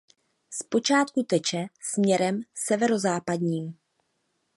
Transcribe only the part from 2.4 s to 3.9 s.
severozápadním.